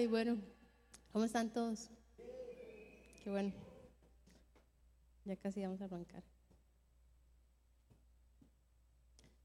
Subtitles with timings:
[0.00, 0.38] Ay, bueno,
[1.12, 1.90] ¿cómo están todos?
[3.22, 3.52] Qué bueno.
[5.26, 6.22] Ya casi vamos a arrancar.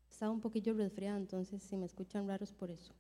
[0.10, 2.94] Estaba un poquillo resfriado, entonces si me escuchan raros por eso.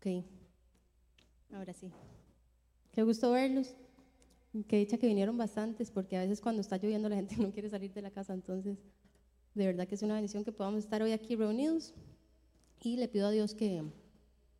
[0.00, 0.24] Ok,
[1.52, 1.92] ahora sí.
[2.90, 3.74] Qué gusto verlos.
[4.66, 7.68] Qué dicha que vinieron bastantes, porque a veces cuando está lloviendo la gente no quiere
[7.68, 8.78] salir de la casa, entonces
[9.54, 11.92] de verdad que es una bendición que podamos estar hoy aquí reunidos.
[12.82, 13.84] Y le pido a Dios que,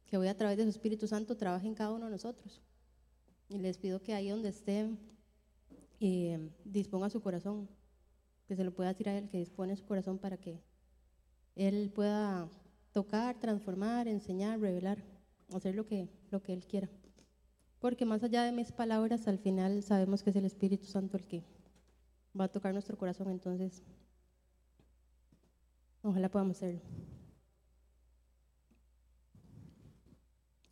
[0.04, 2.60] que hoy a través de su Espíritu Santo trabaje en cada uno de nosotros.
[3.48, 4.90] Y les pido que ahí donde esté,
[6.00, 7.66] eh, disponga su corazón,
[8.46, 10.60] que se lo pueda tirar el que dispone su corazón para que
[11.56, 12.46] Él pueda
[12.92, 15.02] tocar, transformar, enseñar, revelar
[15.54, 16.88] hacer lo que, lo que Él quiera.
[17.80, 21.26] Porque más allá de mis palabras, al final sabemos que es el Espíritu Santo el
[21.26, 21.42] que
[22.38, 23.82] va a tocar nuestro corazón, entonces
[26.02, 26.80] ojalá podamos hacerlo.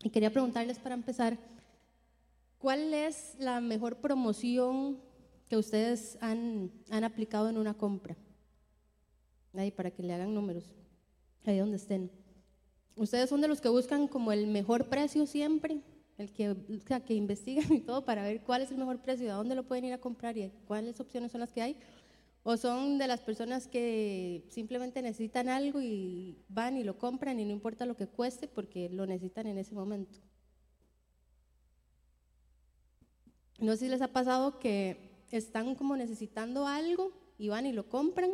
[0.02, 1.38] Y quería preguntarles para empezar,
[2.58, 5.00] ¿cuál es la mejor promoción
[5.48, 8.16] que ustedes han, han aplicado en una compra?
[9.54, 10.72] Ahí, para que le hagan números,
[11.44, 12.12] ahí donde estén.
[12.98, 15.80] Ustedes son de los que buscan como el mejor precio siempre,
[16.18, 16.56] el que,
[17.06, 19.84] que investigan y todo para ver cuál es el mejor precio, a dónde lo pueden
[19.84, 21.76] ir a comprar y cuáles opciones son las que hay.
[22.42, 27.44] O son de las personas que simplemente necesitan algo y van y lo compran y
[27.44, 30.18] no importa lo que cueste porque lo necesitan en ese momento.
[33.60, 37.88] No sé si les ha pasado que están como necesitando algo y van y lo
[37.88, 38.30] compran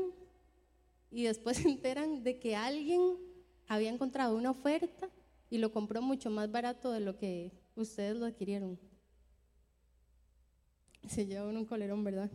[1.10, 3.23] y después se enteran de que alguien
[3.68, 5.08] había encontrado una oferta
[5.50, 8.78] y lo compró mucho más barato de lo que ustedes lo adquirieron.
[11.08, 12.30] Se lleva un colerón, ¿verdad?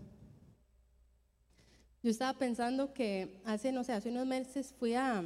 [2.02, 5.24] Yo estaba pensando que hace, no sé, hace unos meses fui a,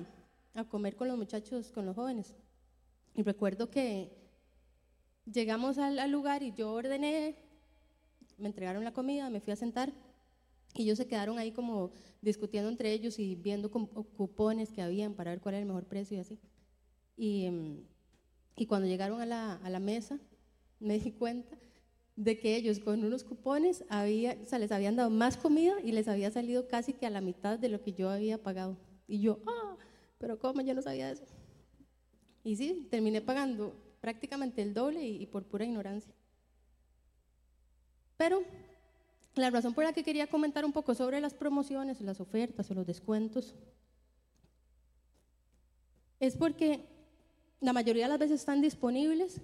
[0.56, 2.34] a comer con los muchachos, con los jóvenes.
[3.14, 4.12] Y recuerdo que
[5.26, 7.36] llegamos al, al, lugar y yo ordené,
[8.38, 9.94] me entregaron la comida, me fui a sentar
[10.76, 11.92] y ellos se quedaron ahí como
[12.22, 16.18] discutiendo entre ellos y viendo cupones que habían para ver cuál era el mejor precio
[16.18, 16.40] y así.
[17.16, 17.78] Y, mm,
[18.56, 20.20] y cuando llegaron a la, a la, mesa,
[20.80, 21.58] me di cuenta
[22.16, 25.92] de que ellos con unos cupones había, o sea, les habían dado más comida y
[25.92, 28.78] les había salido casi que a la mitad de lo que yo había pagado.
[29.08, 29.78] Y yo, ah,
[30.18, 30.62] pero ¿cómo?
[30.62, 31.24] Yo no sabía eso.
[32.44, 36.14] Y sí, terminé pagando prácticamente el doble y, y por pura ignorancia.
[38.18, 38.44] Pero
[39.36, 42.74] la razón por la que quería comentar un poco sobre las promociones, las ofertas o
[42.74, 43.56] los descuentos
[46.20, 46.86] es porque
[47.60, 49.42] la mayoría de las veces están disponibles,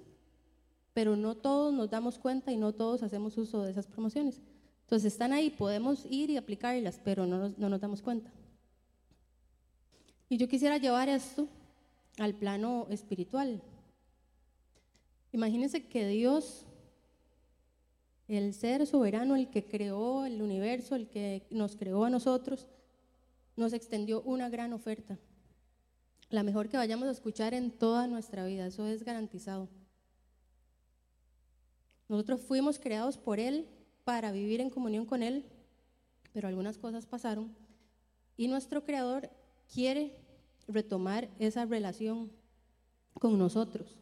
[0.94, 4.40] pero no todos nos damos cuenta y no todos hacemos uso de esas promociones.
[4.84, 8.32] Entonces están ahí, podemos ir y aplicarlas, pero no nos, no nos damos cuenta.
[10.30, 11.48] Y yo quisiera llevar esto
[12.18, 13.62] al plano espiritual.
[15.32, 16.66] Imagínense que Dios
[18.30, 22.68] el ser soberano, el que creó el universo, el que nos creó a nosotros,
[23.58, 25.18] nos extendió una gran oferta.
[26.30, 29.68] La mejor que vayamos a escuchar en toda nuestra vida, eso es garantizado.
[32.08, 33.68] Nosotros fuimos creados por Él
[34.04, 35.46] para vivir en comunión con Él,
[36.32, 37.54] pero algunas cosas pasaron
[38.40, 39.30] y nuestro Creador
[39.74, 40.16] quiere
[40.66, 42.32] retomar esa relación
[43.16, 43.98] con nosotros.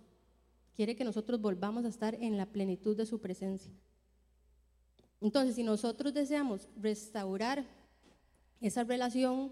[0.76, 3.72] Quiere que nosotros volvamos a estar en la plenitud de su presencia.
[5.20, 7.66] Entonces, si nosotros deseamos restaurar
[8.62, 9.52] esa relación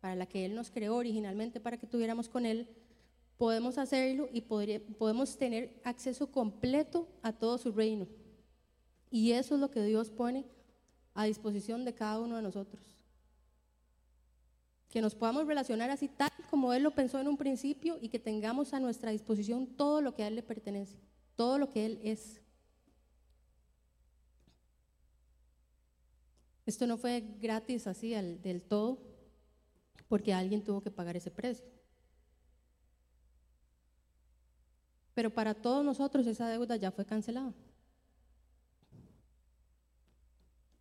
[0.00, 2.68] para la que Él nos creó originalmente para que tuviéramos con Él,
[3.36, 8.06] podemos hacerlo y podemos tener acceso completo a todo su reino.
[9.10, 10.44] Y eso es lo que Dios pone
[11.14, 12.82] a disposición de cada uno de nosotros.
[14.88, 18.18] Que nos podamos relacionar así tal como Él lo pensó en un principio y que
[18.18, 20.96] tengamos a nuestra disposición todo lo que a Él le pertenece,
[21.36, 22.40] todo lo que Él es.
[26.68, 28.98] Esto no fue gratis así del todo,
[30.06, 31.64] porque alguien tuvo que pagar ese precio.
[35.14, 37.54] Pero para todos nosotros esa deuda ya fue cancelada.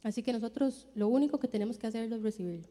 [0.04, 2.68] Así que nosotros lo único que tenemos que hacer es recibirlo.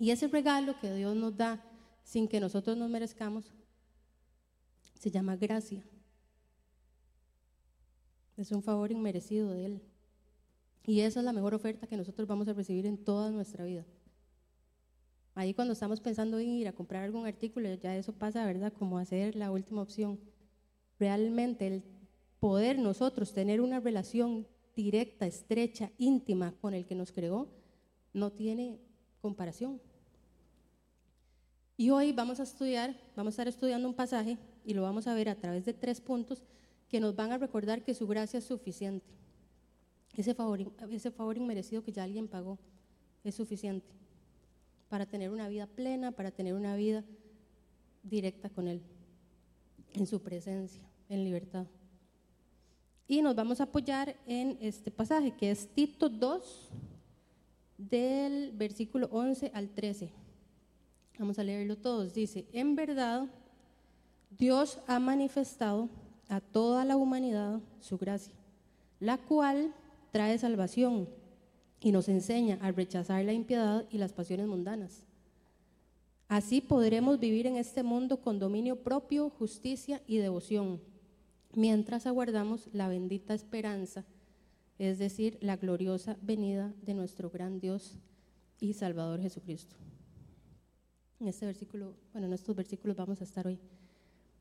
[0.00, 1.64] Y ese regalo que Dios nos da
[2.02, 3.52] sin que nosotros nos merezcamos
[4.94, 5.84] se llama gracia.
[8.36, 9.82] Es un favor inmerecido de Él.
[10.88, 13.84] Y esa es la mejor oferta que nosotros vamos a recibir en toda nuestra vida.
[15.34, 18.72] Ahí cuando estamos pensando en ir a comprar algún artículo, ya eso pasa, ¿verdad?
[18.72, 20.18] Como hacer la última opción.
[20.98, 21.82] Realmente el
[22.40, 27.48] poder nosotros tener una relación directa, estrecha, íntima con el que nos creó,
[28.14, 28.80] no tiene
[29.20, 29.82] comparación.
[31.76, 35.12] Y hoy vamos a estudiar, vamos a estar estudiando un pasaje y lo vamos a
[35.12, 36.42] ver a través de tres puntos
[36.88, 39.18] que nos van a recordar que su gracia es suficiente.
[40.16, 42.58] Ese favor, ese favor inmerecido que ya alguien pagó
[43.24, 43.86] es suficiente
[44.88, 47.04] para tener una vida plena, para tener una vida
[48.02, 48.82] directa con Él,
[49.94, 51.66] en su presencia, en libertad.
[53.06, 56.70] Y nos vamos a apoyar en este pasaje, que es Tito 2,
[57.78, 60.10] del versículo 11 al 13.
[61.18, 62.12] Vamos a leerlo todos.
[62.12, 63.26] Dice, en verdad,
[64.36, 65.88] Dios ha manifestado
[66.28, 68.34] a toda la humanidad su gracia,
[69.00, 69.72] la cual
[70.10, 71.08] trae salvación
[71.80, 75.06] y nos enseña a rechazar la impiedad y las pasiones mundanas.
[76.28, 80.80] Así podremos vivir en este mundo con dominio propio, justicia y devoción,
[81.54, 84.04] mientras aguardamos la bendita esperanza,
[84.78, 87.96] es decir, la gloriosa venida de nuestro gran Dios
[88.60, 89.76] y Salvador Jesucristo.
[91.20, 93.58] En este versículo, bueno, en estos versículos vamos a estar hoy.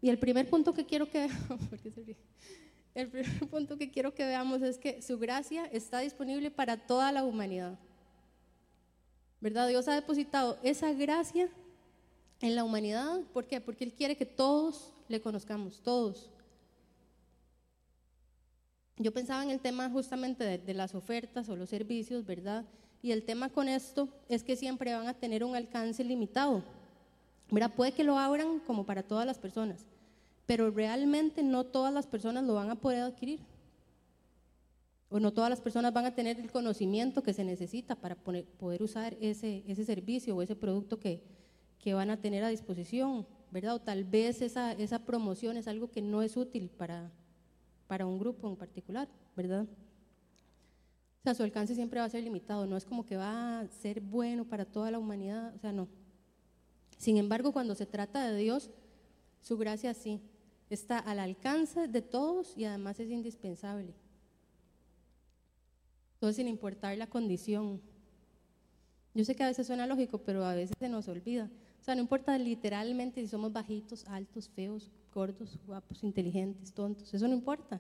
[0.02, 1.28] Y el primer punto que quiero que
[2.98, 7.12] el primer punto que quiero que veamos es que su gracia está disponible para toda
[7.12, 7.78] la humanidad.
[9.40, 9.68] ¿Verdad?
[9.68, 11.48] Dios ha depositado esa gracia
[12.42, 13.22] en la humanidad.
[13.34, 13.62] ¿Por qué?
[13.62, 16.32] Porque Él quiere que todos le conozcamos, todos.
[18.98, 22.66] Yo pensaba en el tema justamente de, las ofertas o los servicios, ¿verdad?
[23.04, 26.64] Y el tema con esto es que siempre van a tener un alcance limitado.
[27.52, 27.72] ¿Verdad?
[27.76, 29.86] Puede que lo abran como para todas las personas,
[30.48, 33.42] pero realmente no todas las personas lo van a poder adquirir.
[35.10, 38.82] O no todas las personas van a tener el conocimiento que se necesita para poder
[38.82, 41.22] usar ese, ese servicio o ese producto que,
[41.80, 43.76] que van a tener a disposición, ¿verdad?
[43.76, 47.12] O tal vez esa, esa promoción es algo que no es útil para,
[47.88, 49.66] para un grupo en particular, ¿verdad?
[51.20, 53.68] O sea, su alcance siempre va a ser limitado, no es como que va a
[53.68, 55.90] ser bueno para toda la humanidad, o sea, no.
[56.98, 58.70] Sin embargo, cuando se trata de Dios,
[59.42, 60.22] su gracia sí,
[60.70, 63.94] está al alcance de todos y además es indispensable.
[66.20, 67.82] Todo sin importar la condición.
[69.14, 71.50] Yo sé que a veces suena lógico, pero a veces se nos olvida.
[71.80, 77.28] O sea, no importa literalmente si somos bajitos, altos, feos, gordos, guapos, inteligentes, tontos, eso
[77.28, 77.80] no importa.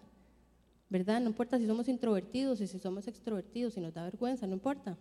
[0.90, 1.20] ¿Verdad?
[1.20, 4.98] No importa si somos introvertidos y si somos extrovertidos, si nos da vergüenza, no importa.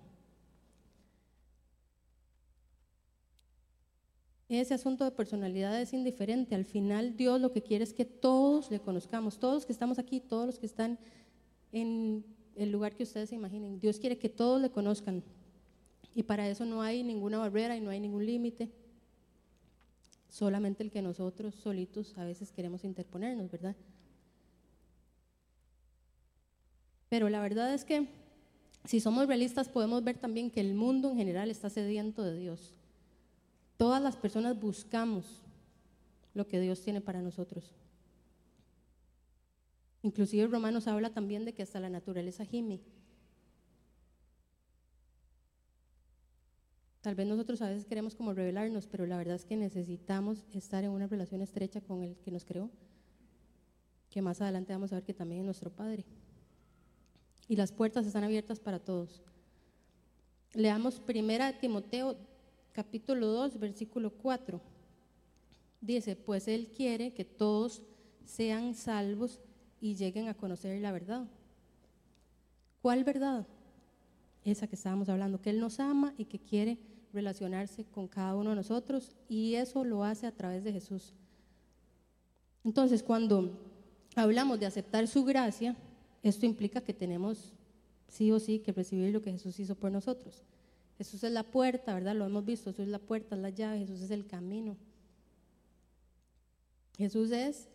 [4.48, 6.54] Ese asunto de personalidad es indiferente.
[6.54, 9.98] Al final Dios lo que quiere es que todos le conozcamos, todos los que estamos
[9.98, 10.98] aquí, todos los que están
[11.72, 13.80] en el lugar que ustedes se imaginen.
[13.80, 15.22] Dios quiere que todos le conozcan.
[16.14, 18.70] Y para eso no hay ninguna barrera y no hay ningún límite.
[20.28, 23.74] Solamente el que nosotros solitos a veces queremos interponernos, ¿verdad?
[27.08, 28.08] Pero la verdad es que
[28.84, 32.74] si somos realistas podemos ver también que el mundo en general está sediento de Dios.
[33.76, 35.42] Todas las personas buscamos
[36.34, 37.74] lo que Dios tiene para nosotros.
[40.02, 42.80] Inclusive Romanos habla también de que hasta la naturaleza gime.
[47.00, 50.82] Tal vez nosotros a veces queremos como revelarnos, pero la verdad es que necesitamos estar
[50.84, 52.70] en una relación estrecha con el que nos creó,
[54.10, 56.04] que más adelante vamos a ver que también es nuestro Padre.
[57.48, 59.22] Y las puertas están abiertas para todos.
[60.52, 62.16] Leamos primera Timoteo
[62.76, 64.60] capítulo 2, versículo 4.
[65.80, 67.80] Dice, pues Él quiere que todos
[68.26, 69.40] sean salvos
[69.80, 71.26] y lleguen a conocer la verdad.
[72.82, 73.46] ¿Cuál verdad?
[74.44, 76.76] Esa que estábamos hablando, que Él nos ama y que quiere
[77.14, 81.14] relacionarse con cada uno de nosotros y eso lo hace a través de Jesús.
[82.62, 83.58] Entonces, cuando
[84.14, 85.74] hablamos de aceptar su gracia,
[86.22, 87.54] esto implica que tenemos
[88.06, 90.44] sí o sí que recibir lo que Jesús hizo por nosotros.
[90.98, 92.14] Jesús es la puerta, ¿verdad?
[92.14, 94.76] Lo hemos visto, Jesús es la puerta, es la llave, Jesús es el camino.
[96.96, 97.68] Jesús es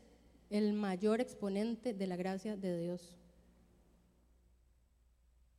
[0.49, 3.17] el mayor exponente de la gracia de Dios.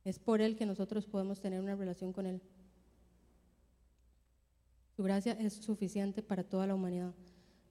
[0.03, 2.41] Es por Él que nosotros podemos tener una relación con Él.
[4.95, 7.13] Su gracia es suficiente para toda la humanidad.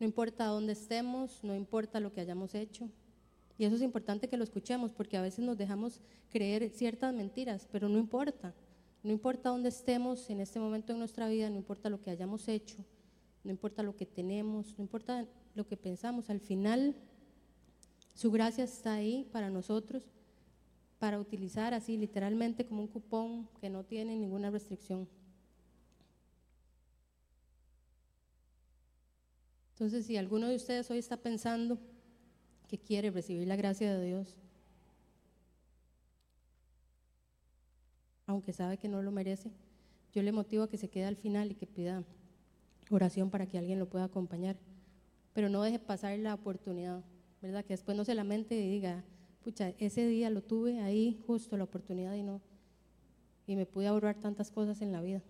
[0.00, 2.88] No importa dónde estemos, no importa lo que hayamos hecho.
[3.58, 7.68] Y eso es importante que lo escuchemos porque a veces nos dejamos creer ciertas mentiras,
[7.70, 8.54] pero no importa.
[9.02, 12.46] No importa dónde estemos en este momento en nuestra vida, no importa lo que hayamos
[12.48, 12.76] hecho,
[13.42, 16.94] no importa lo que tenemos, no importa lo que pensamos, al final
[18.14, 20.04] su gracia está ahí para nosotros,
[20.98, 25.08] para utilizar así literalmente como un cupón que no tiene ninguna restricción.
[29.72, 31.76] Entonces, si alguno de ustedes hoy está pensando
[32.68, 34.36] que quiere recibir la gracia de Dios,
[38.32, 39.50] aunque sabe que no lo merece,
[40.12, 42.04] yo le motivo a que se quede al final y que pida
[42.90, 44.56] oración para que alguien lo pueda acompañar.
[45.32, 47.02] Pero no deje pasar la oportunidad,
[47.40, 47.64] ¿verdad?
[47.64, 49.04] Que después no se lamente y diga,
[49.42, 52.40] pucha, ese día lo tuve ahí justo la oportunidad y no,
[53.46, 55.22] y me pude ahorrar tantas cosas en la vida.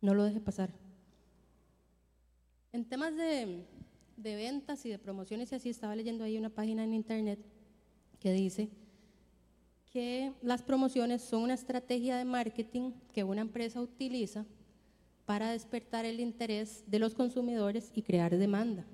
[0.00, 0.70] No lo deje pasar.
[2.72, 3.64] En temas de,
[4.16, 7.38] de ventas y de promociones y así, estaba leyendo ahí una página en internet
[8.18, 8.70] que dice
[9.94, 14.44] que las promociones son una estrategia de marketing que una empresa utiliza
[15.24, 18.84] para despertar el interés de los consumidores y crear demanda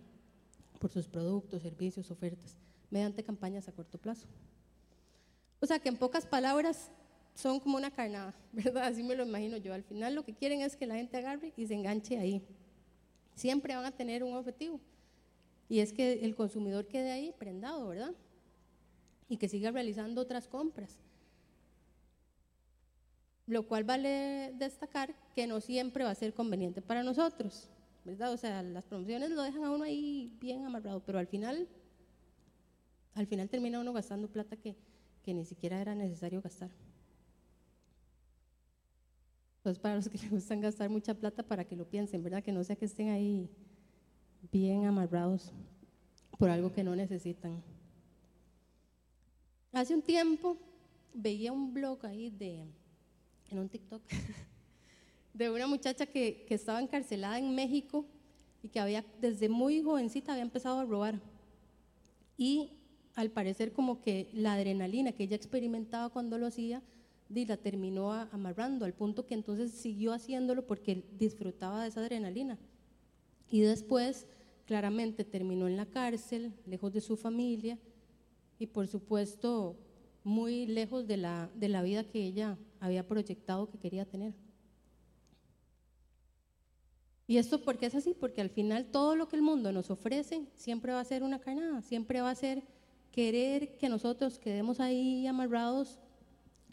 [0.79, 2.55] por sus productos, servicios, ofertas,
[2.91, 4.27] mediante campañas a corto plazo.
[5.59, 6.91] O sea que en pocas palabras
[7.35, 8.85] son como una carnada, ¿verdad?
[8.85, 9.73] Así me lo imagino yo.
[9.73, 12.43] Al final lo que quieren es que la gente agarre y se enganche ahí.
[13.35, 14.79] Siempre van a tener un objetivo.
[15.67, 18.13] Y es que el consumidor quede ahí prendado, ¿verdad?
[19.31, 20.99] Y que siga realizando otras compras.
[23.47, 27.71] Lo cual vale destacar que no siempre va a ser conveniente para nosotros,
[28.05, 28.33] ¿verdad?
[28.33, 31.69] O sea, las promociones lo dejan a uno ahí bien amarrado, pero al final,
[33.15, 34.77] al final termina uno gastando plata que,
[35.23, 36.71] que ni siquiera era necesario gastar.
[39.59, 42.43] Entonces, para los que les gustan gastar mucha plata, para que lo piensen, ¿verdad?
[42.43, 43.49] Que no sea que estén ahí
[44.51, 45.53] bien amarrados
[46.37, 47.63] por algo que no necesitan.
[49.73, 50.57] Hace un tiempo
[51.15, 52.65] veía un blog ahí de,
[53.51, 54.03] en un TikTok,
[55.35, 58.05] de una muchacha que, que estaba encarcelada en México
[58.63, 61.21] y que había, desde muy jovencita había empezado a robar.
[62.37, 62.73] Y
[63.15, 66.83] al parecer como que la adrenalina que ella experimentaba cuando lo hacía,
[67.29, 72.59] la terminó amarrando, al punto que entonces siguió haciéndolo porque disfrutaba de esa adrenalina.
[73.49, 74.27] Y después,
[74.67, 77.79] claramente, terminó en la cárcel, lejos de su familia,
[78.61, 79.77] y por supuesto
[80.23, 84.35] muy lejos de la, de la vida que ella había proyectado que quería tener.
[87.27, 88.13] ¿Y esto por qué es así?
[88.13, 91.41] Porque al final todo lo que el mundo nos ofrece siempre va a ser una
[91.41, 92.63] carnada, siempre va a ser
[93.13, 95.99] querer que nosotros quedemos ahí amarrados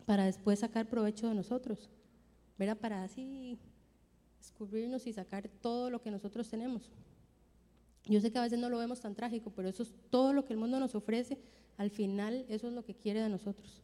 [0.05, 1.89] para después sacar provecho de nosotros,
[2.57, 2.77] ¿verdad?
[2.77, 3.57] Para así
[4.39, 6.91] descubrirnos y sacar todo lo que nosotros tenemos.
[8.05, 10.43] Yo sé que a veces no lo vemos tan trágico, pero eso es todo lo
[10.43, 11.37] que el mundo nos ofrece
[11.77, 13.81] al final eso es lo que quiere de nosotros.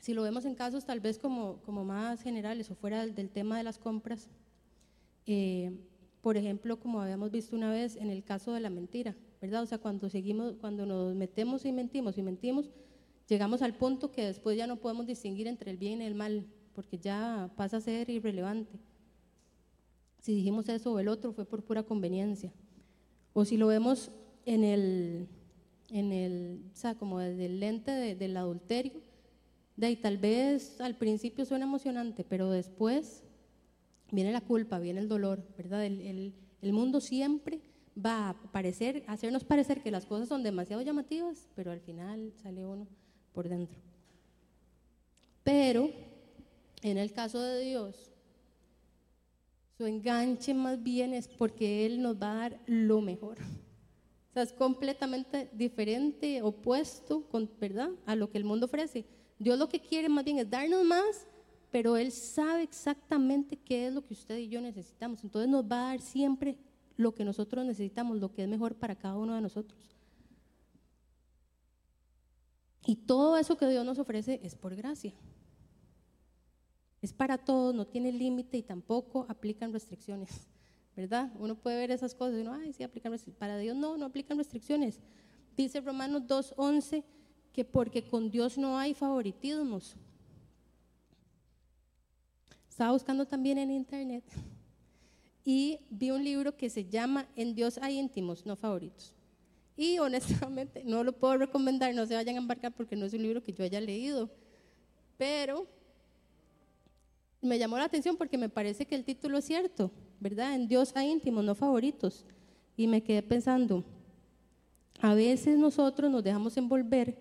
[0.00, 3.58] Si lo vemos en casos tal vez como, como más generales o fuera del, tema
[3.58, 4.28] de las compras,
[5.26, 5.72] eh,
[6.22, 9.62] por ejemplo, como habíamos visto una vez en el caso de la mentira, ¿verdad?
[9.62, 12.70] O sea, cuando seguimos, cuando nos metemos y mentimos y mentimos,
[13.28, 16.46] llegamos al punto que después ya no podemos distinguir entre el bien y el mal,
[16.74, 18.78] porque ya pasa a ser irrelevante.
[20.18, 22.52] Si dijimos eso o el otro fue por pura conveniencia.
[23.32, 24.10] O si lo vemos
[24.44, 25.28] en el,
[25.90, 29.00] en el, o sea, como desde el lente del adulterio,
[29.76, 33.22] de ahí tal vez al principio suena emocionante, pero después
[34.10, 35.84] viene la culpa, viene el dolor, ¿verdad?
[35.84, 37.60] El, el, mundo siempre
[37.96, 42.66] va a parecer, hacernos parecer que las cosas son demasiado llamativas, pero al final sale
[42.66, 42.86] uno
[43.32, 43.78] por dentro.
[45.42, 45.90] Pero
[46.82, 48.12] en el caso de Dios,
[49.78, 53.38] su enganche más bien es porque Él nos va a dar lo mejor.
[54.30, 57.26] O sea, es completamente diferente, opuesto,
[57.60, 57.90] ¿verdad?
[58.06, 59.04] A lo que el mundo ofrece.
[59.38, 61.26] Dios lo que quiere más bien es darnos más,
[61.72, 65.24] pero Él sabe exactamente qué es lo que usted y yo necesitamos.
[65.24, 66.56] Entonces nos va a dar siempre
[66.96, 69.96] lo que nosotros necesitamos, lo que es mejor para cada uno de nosotros.
[72.86, 75.12] Y todo eso que Dios nos ofrece es por gracia.
[77.02, 80.46] Es para todos, no tiene límite y tampoco aplican restricciones.
[80.96, 81.30] ¿Verdad?
[81.38, 83.38] Uno puede ver esas cosas y uno, ay, sí, aplican restricciones.
[83.38, 85.00] Para Dios no, no aplican restricciones.
[85.56, 87.04] Dice Romanos 2.11
[87.52, 89.96] que porque con Dios no hay favoritismos.
[92.68, 94.24] Estaba buscando también en internet
[95.44, 99.14] y vi un libro que se llama En Dios hay íntimos, no favoritos.
[99.76, 103.22] Y honestamente no lo puedo recomendar, no se vayan a embarcar porque no es un
[103.22, 104.30] libro que yo haya leído.
[105.16, 105.66] Pero
[107.42, 109.90] me llamó la atención porque me parece que el título es cierto.
[110.20, 110.54] ¿Verdad?
[110.54, 112.24] En Dios hay íntimos, no favoritos.
[112.76, 113.84] Y me quedé pensando,
[115.00, 117.16] a veces nosotros nos dejamos envolver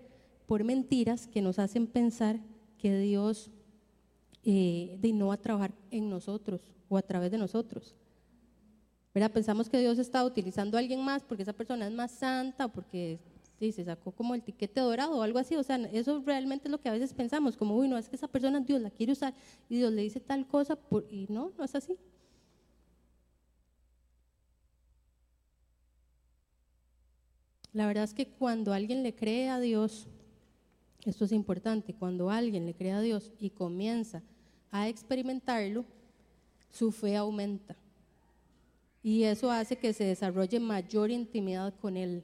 [0.46, 2.40] por mentiras que nos hacen pensar
[2.78, 3.50] que Dios
[4.44, 7.96] eh, no va a trabajar en nosotros o a través de nosotros.
[9.14, 9.32] ¿Verdad?
[9.32, 12.70] Pensamos que Dios está utilizando a alguien más porque esa persona es más santa o
[12.70, 13.20] porque
[13.60, 15.56] se sacó como el tiquete dorado o algo así.
[15.56, 18.16] O sea, eso realmente es lo que a veces pensamos, como, uy, no, es que
[18.16, 19.34] esa persona Dios la quiere usar
[19.68, 20.78] y Dios le dice tal cosa
[21.10, 21.98] y no, no es así.
[27.74, 30.08] La verdad es que cuando alguien le cree a Dios,
[31.06, 34.24] esto es importante, cuando alguien le cree a Dios y comienza
[34.72, 35.86] a experimentarlo,
[36.72, 37.76] su fe aumenta.
[39.02, 42.24] Y eso hace que se desarrolle mayor intimidad con Él.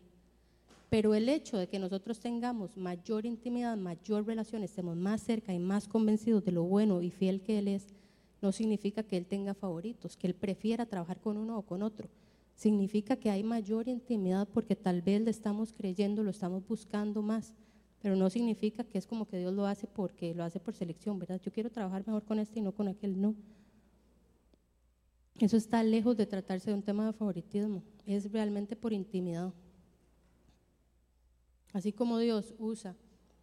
[0.89, 5.59] Pero el hecho de que nosotros tengamos mayor intimidad, mayor relación, estemos más cerca y
[5.59, 7.87] más convencidos de lo bueno y fiel que Él es,
[8.41, 12.09] no significa que Él tenga favoritos, que Él prefiera trabajar con uno o con otro.
[12.55, 17.53] Significa que hay mayor intimidad porque tal vez le estamos creyendo, lo estamos buscando más.
[18.01, 21.19] Pero no significa que es como que Dios lo hace porque lo hace por selección,
[21.19, 21.41] ¿verdad?
[21.41, 23.35] Yo quiero trabajar mejor con este y no con aquel, no.
[25.39, 29.53] Eso está lejos de tratarse de un tema de favoritismo, es realmente por intimidad.
[31.73, 32.95] Así como Dios usa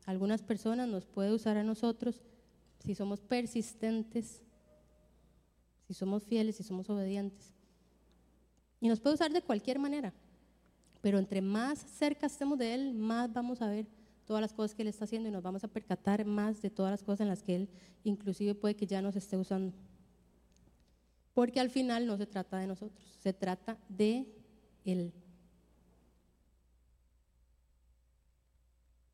[0.06, 2.22] a algunas personas, nos puede usar a nosotros
[2.78, 4.42] si somos persistentes,
[5.86, 7.52] si somos fieles, si somos obedientes.
[8.82, 10.12] Y nos puede usar de cualquier manera,
[11.00, 13.86] pero entre más cerca estemos de Él, más vamos a ver
[14.24, 16.90] todas las cosas que Él está haciendo y nos vamos a percatar más de todas
[16.90, 17.68] las cosas en las que Él
[18.02, 19.72] inclusive puede que ya nos esté usando.
[21.32, 24.26] Porque al final no se trata de nosotros, se trata de
[24.84, 25.12] Él.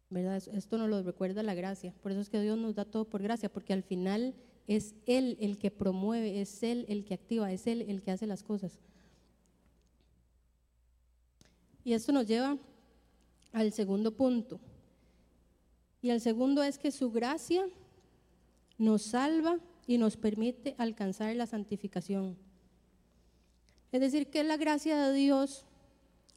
[0.09, 0.43] ¿Verdad?
[0.55, 1.93] Esto nos lo recuerda la gracia.
[2.03, 4.35] Por eso es que Dios nos da todo por gracia, porque al final
[4.67, 8.27] es Él el que promueve, es Él el que activa, es Él el que hace
[8.27, 8.79] las cosas.
[11.89, 12.59] Y esto nos lleva
[13.51, 14.61] al segundo punto.
[16.03, 17.67] Y el segundo es que su gracia
[18.77, 22.37] nos salva y nos permite alcanzar la santificación.
[23.91, 25.65] Es decir, que la gracia de Dios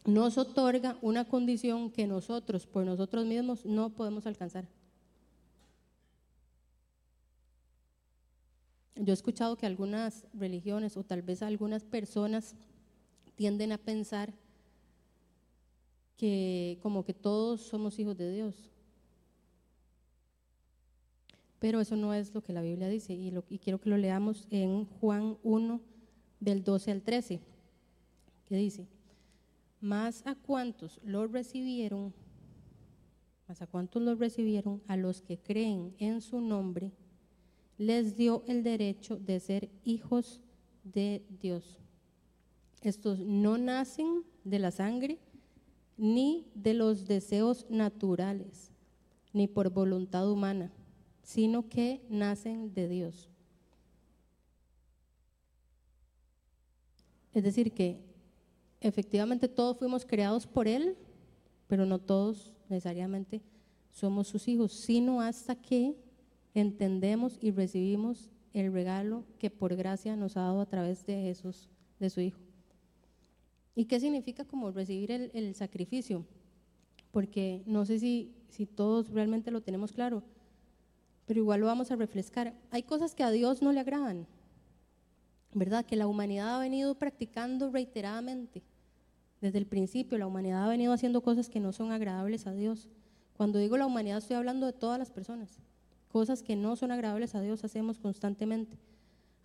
[0.06, 4.70] nos otorga una condición que nosotros, por nosotros mismos, no podemos alcanzar.
[8.96, 12.56] Yo he escuchado que algunas religiones o tal vez algunas personas
[13.36, 14.34] tienden a pensar
[16.22, 18.70] que como que todos somos hijos de Dios.
[21.58, 24.46] Pero eso no es lo que la Biblia dice y, lo, quiero que lo leamos
[24.52, 25.82] en Juan 1
[26.40, 27.42] del 12 al 13,
[28.46, 28.86] que dice,
[29.80, 32.14] más a cuantos lo recibieron,
[33.48, 36.92] más a cuantos lo recibieron, a los que creen en su nombre,
[37.80, 40.40] les dio el derecho de ser hijos
[40.84, 41.80] de Dios.
[42.84, 45.18] Estos no nacen de la sangre,
[45.98, 48.72] ni de los deseos naturales,
[49.34, 50.72] ni por voluntad humana
[51.24, 53.30] sino que nacen de Dios.
[57.34, 58.02] Es decir, que
[58.82, 60.98] efectivamente todos fuimos creados por Él,
[61.68, 63.42] pero no todos necesariamente
[63.92, 65.96] somos sus hijos, sino hasta que
[66.54, 71.70] entendemos y recibimos el regalo que por gracia nos ha dado a través de Jesús,
[72.00, 72.51] de su Hijo.
[73.76, 76.26] ¿Y qué significa como recibir el, sacrificio?
[77.12, 80.24] Porque no sé si, si todos realmente lo tenemos claro
[81.32, 82.54] pero igual lo vamos a refrescar.
[82.72, 84.28] Hay cosas que a Dios no le agradan,
[85.54, 85.86] ¿verdad?
[85.86, 88.64] Que la humanidad ha venido practicando reiteradamente.
[89.40, 92.90] Desde el principio la humanidad ha venido haciendo cosas que no son agradables a Dios.
[93.38, 95.60] Cuando digo la humanidad estoy hablando de todas las personas.
[96.10, 98.78] Cosas que no son agradables a Dios hacemos constantemente.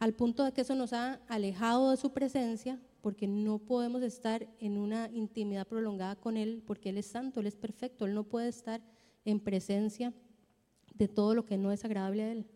[0.01, 4.49] Al punto de que eso nos ha alejado de su presencia porque no podemos estar
[4.59, 8.25] en una intimidad prolongada con Él porque Él es santo, Él es perfecto, Él no
[8.25, 8.83] puede estar
[9.25, 10.13] en presencia
[10.93, 12.47] de todo lo que no es agradable a Él.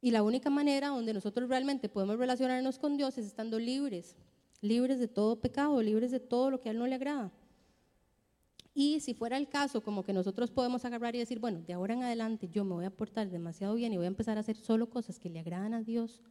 [0.00, 4.16] Y la única manera donde nosotros realmente podemos relacionarnos con Dios es estando libres,
[4.62, 7.30] libres de todo pecado, libres de todo lo que a Él no le agrada.
[8.72, 11.92] Y si fuera el caso, como que nosotros podemos agarrar y decir, bueno, de ahora
[11.92, 14.56] en adelante yo me voy a portar demasiado bien y voy a empezar a hacer
[14.56, 16.22] solo cosas que le agradan a Dios,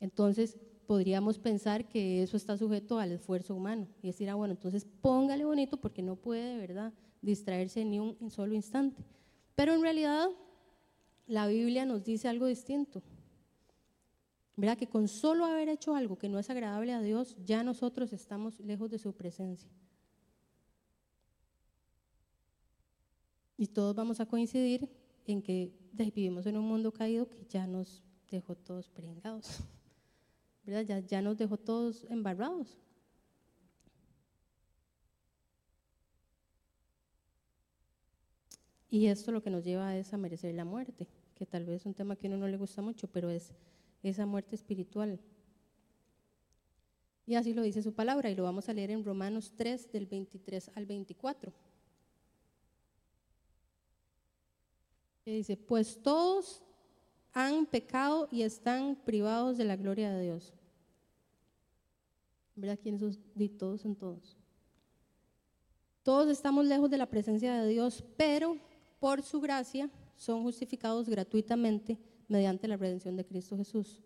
[0.00, 4.86] entonces podríamos pensar que eso está sujeto al esfuerzo humano y decir, ah, bueno, entonces
[5.00, 6.92] póngale bonito porque no puede, ¿verdad?
[7.22, 9.04] distraerse ni un solo instante.
[9.54, 10.28] Pero en realidad
[11.26, 13.02] la Biblia nos dice algo distinto.
[14.56, 18.12] Verá que con solo haber hecho algo que no es agradable a Dios, ya nosotros
[18.12, 19.70] estamos lejos de su presencia.
[23.56, 24.88] Y todos vamos a coincidir
[25.26, 29.60] en que vivimos en un mundo caído que ya nos dejó todos pringados.
[30.70, 32.78] Ya, ya nos dejó todos embarrados.
[38.88, 41.86] Y esto lo que nos lleva es a merecer la muerte, que tal vez es
[41.86, 43.52] un tema que a uno no le gusta mucho, pero es
[44.02, 45.20] esa muerte espiritual.
[47.24, 50.06] Y así lo dice su palabra, y lo vamos a leer en Romanos 3, del
[50.06, 51.52] 23 al 24.
[55.24, 56.64] Que dice, pues todos
[57.32, 60.52] han pecado y están privados de la gloria de Dios.
[62.60, 62.78] ¿Verdad?
[62.80, 63.18] ¿Quiénes son?
[63.58, 64.36] Todos son todos.
[66.02, 68.58] Todos estamos lejos de la presencia de Dios, pero
[68.98, 74.02] por su gracia son justificados gratuitamente mediante la redención de Cristo Jesús,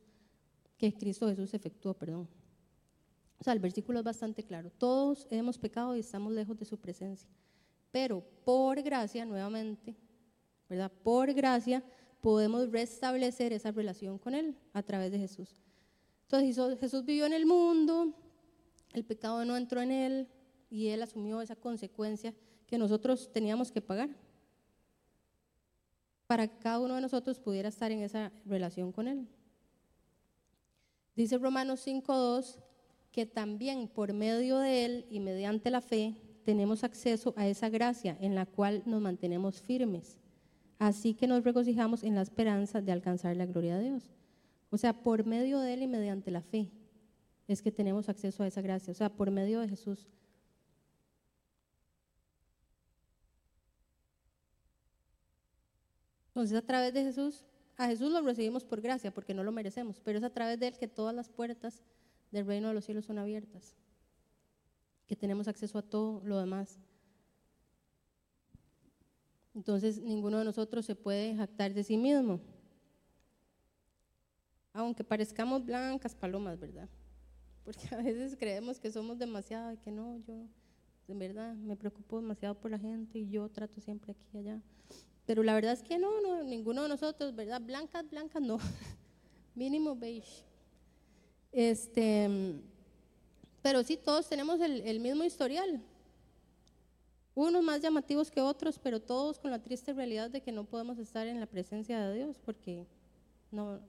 [0.78, 2.28] que Cristo Jesús efectuó, perdón.
[3.38, 4.70] O sea, el versículo es bastante claro.
[4.70, 7.28] Todos hemos pecado y estamos lejos de su presencia.
[7.90, 9.96] Pero por gracia, nuevamente,
[10.68, 10.92] ¿verdad?
[11.02, 11.84] Por gracia
[12.20, 15.62] podemos restablecer esa relación con Él a través de Jesús.
[16.22, 18.14] Entonces Jesús vivió en el mundo,
[18.94, 20.28] el pecado no entró en Él
[20.70, 22.34] y Él asumió esa consecuencia
[22.66, 24.08] que nosotros teníamos que pagar
[26.26, 29.28] para que cada uno de nosotros pudiera estar en esa relación con Él.
[31.14, 32.58] Dice Romanos 5.2
[33.12, 38.16] que también por medio de Él y mediante la fe tenemos acceso a esa gracia
[38.20, 40.18] en la cual nos mantenemos firmes.
[40.78, 44.10] Así que nos regocijamos en la esperanza de alcanzar la gloria de Dios.
[44.70, 46.68] O sea, por medio de Él y mediante la fe
[47.46, 48.90] es que tenemos acceso a esa gracia.
[48.92, 50.08] O sea, por medio de Jesús.
[56.28, 57.44] Entonces, a través de Jesús,
[57.76, 60.68] a Jesús lo recibimos por gracia, porque no lo merecemos, pero es a través de
[60.68, 61.82] Él que todas las puertas
[62.30, 63.76] del reino de los cielos son abiertas,
[65.06, 66.80] que tenemos acceso a todo lo demás.
[69.54, 72.40] Entonces ninguno de nosotros se puede jactar de sí mismo,
[74.72, 76.88] aunque parezcamos blancas palomas, ¿verdad?
[77.64, 80.46] Porque a veces creemos que somos demasiado y que no, yo
[81.08, 84.60] en verdad me preocupo demasiado por la gente y yo trato siempre aquí y allá.
[85.26, 87.60] Pero la verdad es que no, no, ninguno de nosotros, ¿verdad?
[87.60, 88.58] Blancas, blancas no.
[89.54, 90.44] Mínimo beige.
[91.52, 92.28] Este,
[93.62, 95.80] pero sí, todos tenemos el, mismo historial.
[97.34, 100.98] Unos más llamativos que otros, pero todos con la triste realidad de que no podemos
[100.98, 102.86] estar en la presencia de Dios, porque
[103.50, 103.80] no,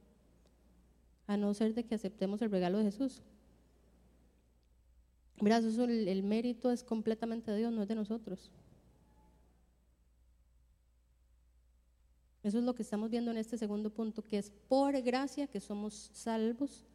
[1.27, 3.21] a no ser de que aceptemos el regalo de Jesús.
[5.41, 8.52] Mira, eso el, el mérito es completamente de Dios, no es de nosotros.
[12.43, 15.60] Eso es lo que estamos viendo en este segundo punto, que es por gracia que
[15.60, 16.86] somos salvos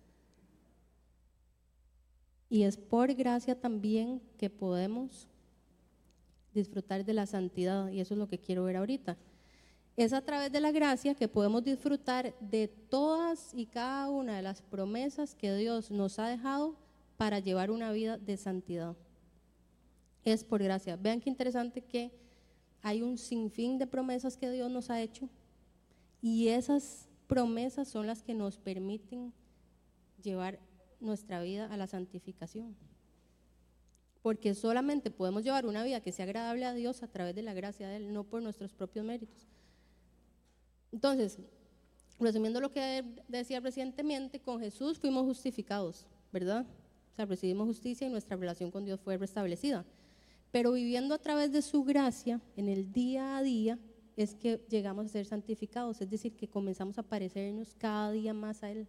[2.49, 5.29] y es por gracia también que podemos
[6.53, 9.17] disfrutar de la santidad, y eso es lo que quiero ver ahorita.
[9.97, 14.43] Es a través de la gracia que podemos disfrutar de todas y cada una de
[14.43, 16.77] las promesas que Dios nos ha dejado
[17.21, 18.97] para llevar una vida de santidad.
[20.25, 20.97] Es por gracia.
[20.97, 22.19] Vean qué interesante que
[22.81, 25.29] hay un sinfín de promesas que Dios nos ha hecho
[26.23, 29.35] y esas promesas son las que nos permiten
[30.23, 30.61] llevar
[30.99, 32.75] nuestra vida a la santificación.
[34.23, 37.53] Porque solamente podemos llevar una vida que sea agradable a Dios a través de la
[37.53, 39.47] gracia de Él, no por nuestros propios méritos.
[40.91, 41.39] Entonces,
[42.19, 46.65] resumiendo lo que decía recientemente, con Jesús fuimos justificados, ¿verdad?
[47.25, 49.85] Recibimos justicia y nuestra relación con Dios fue restablecida.
[50.51, 53.79] Pero viviendo a través de su gracia, en el día a día,
[54.17, 58.63] es que llegamos a ser santificados, es decir, que comenzamos a parecernos cada día más
[58.63, 58.87] a Él.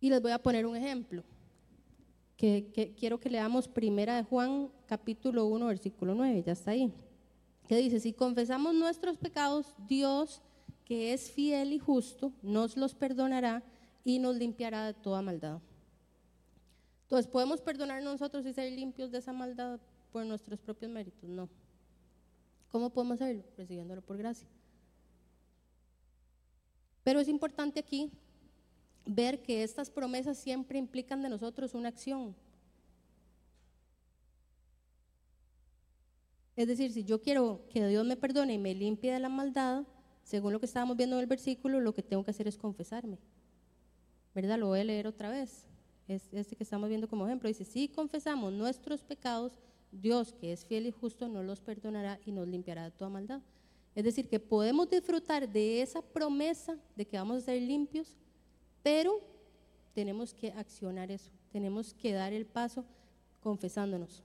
[0.00, 1.24] Y les voy a poner un ejemplo,
[2.36, 6.92] que, quiero que leamos primera de Juan capítulo 1, versículo 9, ya está ahí,
[7.66, 10.42] que dice, si confesamos nuestros pecados, Dios,
[10.84, 13.64] que es fiel y justo, nos los perdonará
[14.06, 15.60] y nos limpiará de toda maldad.
[17.02, 19.80] Entonces, ¿podemos perdonar nosotros y ser limpios de esa maldad
[20.12, 21.28] por nuestros propios méritos?
[21.28, 21.48] No.
[22.70, 23.42] ¿Cómo podemos hacerlo?
[23.56, 24.46] Recibiéndolo por gracia.
[27.02, 28.12] Pero es importante aquí
[29.04, 32.36] ver que estas promesas siempre implican de nosotros una acción.
[36.54, 39.82] Es decir, si yo quiero que Dios me perdone y me limpie de la maldad,
[40.22, 43.18] según lo que estábamos viendo en el versículo, lo que tengo que hacer es confesarme.
[44.36, 44.58] ¿Verdad?
[44.58, 45.66] Lo voy a leer otra vez.
[46.06, 47.48] Es este que estamos viendo como ejemplo.
[47.48, 49.58] Dice, si confesamos nuestros pecados,
[49.90, 53.40] Dios, que es fiel y justo, nos los perdonará y nos limpiará de toda maldad.
[53.94, 58.14] Es decir, que podemos disfrutar de esa promesa de que vamos a ser limpios
[58.86, 59.20] pero
[59.94, 62.84] tenemos que accionar eso, tenemos que dar el paso
[63.40, 64.22] confesándonos.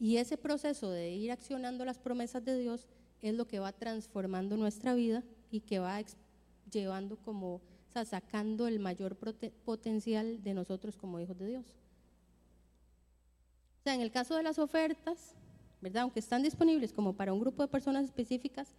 [0.00, 2.88] Y ese proceso de ir accionando las promesas de Dios
[3.26, 6.02] es lo que va transformando nuestra vida y que va
[6.70, 9.16] llevando como, o sea, sacando el mayor
[9.64, 11.66] potencial de nosotros como hijos de Dios.
[13.80, 15.34] O sea, en el caso de las ofertas,
[15.80, 16.02] ¿verdad?
[16.02, 18.74] Aunque están disponibles como para un grupo de personas específicas,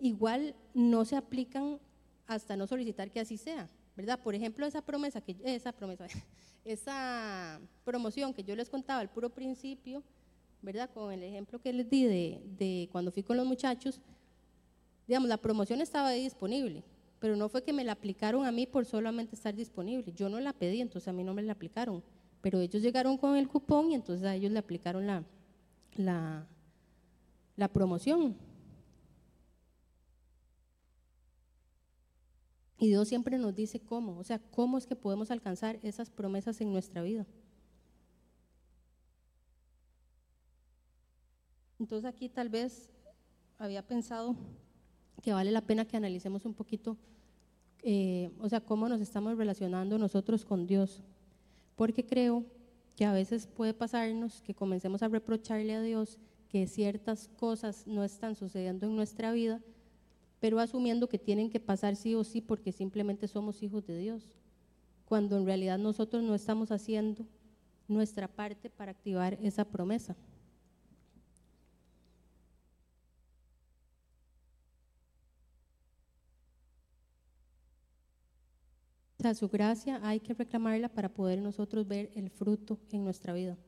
[0.00, 1.78] igual no se aplican
[2.26, 4.18] hasta no solicitar que así sea, ¿verdad?
[4.20, 6.06] Por ejemplo, esa promesa, que, esa promesa,
[6.64, 10.02] esa promoción que yo les contaba al puro principio,
[10.62, 10.90] ¿verdad?
[10.92, 14.00] Con el ejemplo que les di de, de cuando fui con los muchachos,
[15.06, 16.84] digamos, la promoción estaba ahí disponible,
[17.18, 20.12] pero no fue que me la aplicaron a mí por solamente estar disponible.
[20.12, 22.02] Yo no la pedí, entonces a mí no me la aplicaron.
[22.40, 25.24] Pero ellos llegaron con el cupón y entonces a ellos le aplicaron la,
[25.96, 26.46] la,
[27.56, 28.36] la promoción.
[32.78, 36.62] Y Dios siempre nos dice cómo, o sea, cómo es que podemos alcanzar esas promesas
[36.62, 37.26] en nuestra vida.
[41.80, 42.90] Entonces aquí tal vez
[43.58, 44.36] había pensado
[45.22, 46.96] que vale la pena que analicemos un poquito,
[47.82, 51.02] eh, o sea, cómo nos estamos relacionando nosotros con Dios.
[51.76, 52.44] Porque creo
[52.96, 56.18] que a veces puede pasarnos que comencemos a reprocharle a Dios
[56.50, 59.60] que ciertas cosas no están sucediendo en nuestra vida,
[60.38, 64.28] pero asumiendo que tienen que pasar sí o sí porque simplemente somos hijos de Dios,
[65.06, 67.24] cuando en realidad nosotros no estamos haciendo
[67.88, 70.16] nuestra parte para activar esa promesa.
[79.20, 83.34] O sea, su gracia hay que reclamarla para poder nosotros ver el fruto en nuestra
[83.34, 83.58] vida.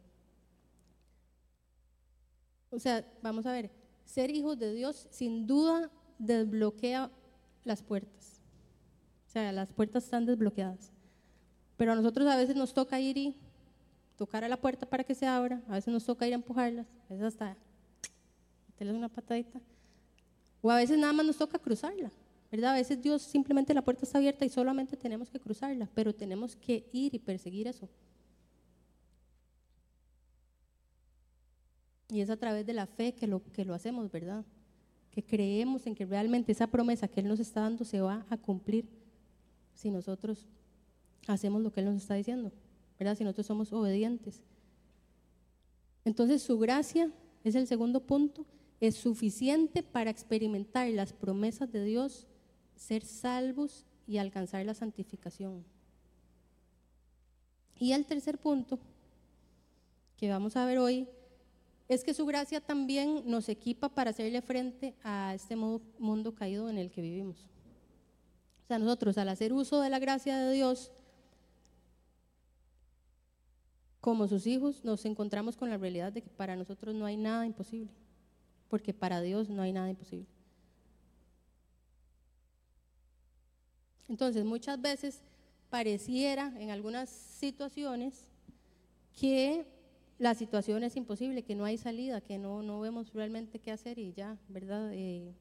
[2.70, 3.70] O sea, vamos a ver,
[4.06, 7.10] ser hijos de Dios sin duda desbloquea
[7.64, 8.40] las puertas.
[9.26, 10.90] O sea, las puertas están desbloqueadas.
[11.76, 13.38] Pero a nosotros a veces nos toca ir y
[14.16, 16.86] tocar a la puerta para que se abra, a veces nos toca ir a empujarlas,
[17.10, 17.58] a veces hasta
[18.68, 19.60] meterles una patadita,
[20.62, 22.10] o a veces nada más nos toca cruzarla.
[22.52, 22.72] ¿Verdad?
[22.72, 26.54] A veces Dios simplemente la puerta está abierta y solamente tenemos que cruzarla, pero tenemos
[26.54, 27.88] que ir y perseguir eso.
[32.10, 34.44] Y es a través de la fe que lo, que lo hacemos, ¿verdad?
[35.10, 38.36] Que creemos en que realmente esa promesa que Él nos está dando se va a
[38.36, 38.86] cumplir
[39.72, 40.46] si nosotros
[41.26, 42.52] hacemos lo que Él nos está diciendo,
[42.98, 43.16] ¿verdad?
[43.16, 44.42] Si nosotros somos obedientes.
[46.04, 47.10] Entonces su gracia
[47.44, 48.44] es el segundo punto,
[48.78, 52.26] es suficiente para experimentar las promesas de Dios
[52.82, 55.64] ser salvos y alcanzar la santificación.
[57.78, 58.78] Y el tercer punto
[60.16, 61.08] que vamos a ver hoy
[61.88, 66.78] es que su gracia también nos equipa para hacerle frente a este mundo caído en
[66.78, 67.38] el que vivimos.
[68.64, 70.92] O sea, nosotros al hacer uso de la gracia de Dios,
[74.00, 77.46] como sus hijos, nos encontramos con la realidad de que para nosotros no hay nada
[77.46, 77.90] imposible,
[78.68, 80.31] porque para Dios no hay nada imposible.
[84.12, 85.22] Entonces, muchas veces
[85.70, 88.28] pareciera en algunas situaciones
[89.18, 89.64] que
[90.18, 93.98] la situación es imposible, que no hay salida, que no, no vemos realmente qué hacer
[93.98, 94.90] y ya, ¿verdad?
[94.92, 95.32] Eh,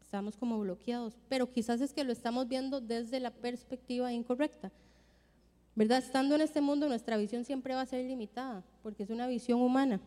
[0.00, 1.16] estamos como bloqueados.
[1.28, 4.72] Pero quizás es que lo estamos viendo desde la perspectiva incorrecta.
[5.76, 5.98] ¿Verdad?
[5.98, 9.60] Estando en este mundo, nuestra visión siempre va a ser limitada, porque es una visión
[9.60, 10.00] humana.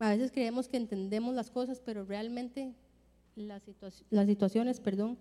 [0.00, 2.74] A veces creemos que entendemos las cosas, pero realmente
[3.36, 5.18] las, situaciones, perdón,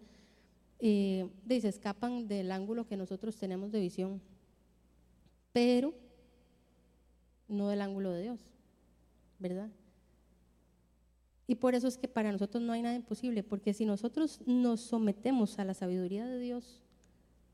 [0.80, 4.22] eh, se escapan del ángulo que nosotros tenemos de visión,
[5.52, 5.94] pero
[7.50, 8.40] no del ángulo de Dios,
[9.38, 9.70] ¿verdad?
[11.46, 14.80] Y por eso es que para nosotros no hay nada imposible, porque si nosotros nos
[14.80, 16.82] sometemos a la sabiduría de Dios,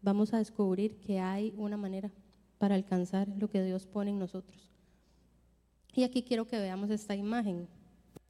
[0.04, 2.12] vamos a descubrir que hay una manera
[2.60, 4.75] para alcanzar lo que Dios pone en nosotros.
[5.96, 7.70] Y aquí quiero que veamos esta imagen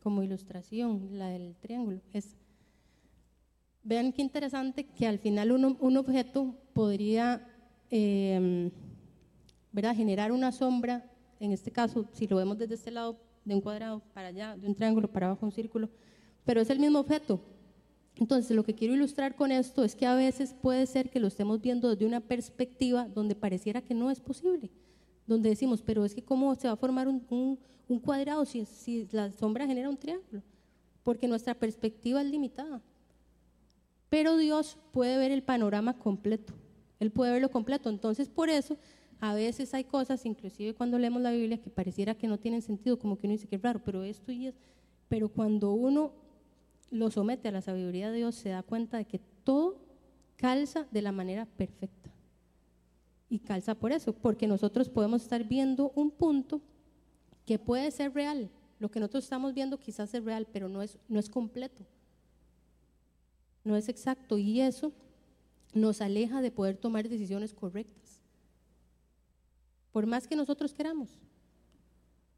[0.03, 1.99] como ilustración, la del triángulo.
[2.13, 2.35] Es,
[3.81, 7.47] vean qué interesante que al final un, objeto podría
[7.89, 8.69] eh,
[9.95, 14.03] generar una sombra, en este caso, si lo vemos desde este lado, de un cuadrado
[14.13, 15.89] para allá, de un triángulo para abajo, un círculo,
[16.45, 17.41] pero es el mismo objeto.
[18.17, 21.27] Entonces, lo que quiero ilustrar con esto es que a veces puede ser que lo
[21.27, 24.69] estemos viendo desde una perspectiva donde pareciera que no es posible
[25.27, 27.59] donde decimos, pero es que cómo se va a formar un,
[28.01, 30.41] cuadrado si, si la sombra genera un triángulo,
[31.03, 32.81] porque nuestra perspectiva es limitada.
[34.09, 36.53] Pero Dios puede ver el panorama completo,
[36.99, 37.89] Él puede verlo completo.
[37.89, 38.77] Entonces, por eso,
[39.19, 42.99] a veces hay cosas, inclusive cuando leemos la Biblia, que pareciera que no tienen sentido,
[42.99, 44.55] como que uno dice que es raro, pero esto y es.
[45.09, 46.13] Pero cuando uno
[46.91, 49.79] lo somete a la sabiduría de Dios, se da cuenta de que todo
[50.37, 52.14] calza de la manera perfecta
[53.29, 56.61] y calza por eso, porque nosotros podemos estar viendo un punto
[57.45, 58.49] que puede ser real.
[58.79, 61.85] Lo que nosotros estamos viendo quizás es real, pero no es, no es completo.
[63.63, 64.37] No es exacto.
[64.37, 64.93] Y eso
[65.73, 68.21] nos aleja de poder tomar decisiones correctas.
[69.91, 71.19] Por más que nosotros queramos.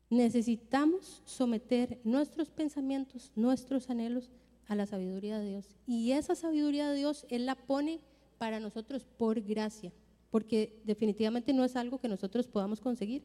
[0.10, 4.32] Necesitamos someter nuestros pensamientos, nuestros anhelos
[4.68, 5.76] a la sabiduría de Dios.
[5.86, 8.00] Y esa sabiduría de Dios Él la pone
[8.38, 9.92] para nosotros por gracia
[10.38, 13.24] porque definitivamente no es algo que nosotros podamos conseguir.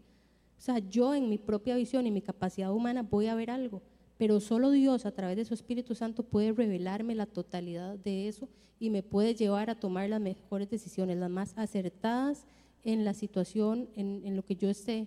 [0.57, 3.83] O sea, yo en mi propia visión y mi capacidad humana voy a ver algo,
[4.17, 8.49] pero solo Dios a través de su Espíritu Santo puede revelarme la totalidad de eso
[8.81, 12.47] y me puede llevar a tomar las mejores decisiones, las más acertadas
[12.83, 15.07] en la situación, en, en lo que yo esté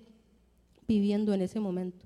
[0.88, 2.06] viviendo en ese momento.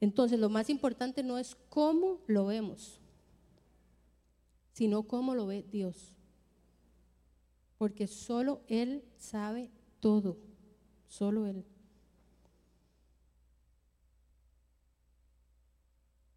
[0.00, 2.98] Entonces, lo más importante no es cómo lo vemos,
[4.72, 6.16] sino cómo lo ve Dios.
[7.82, 9.68] Porque solo Él sabe
[9.98, 10.38] todo,
[11.08, 11.64] solo Él.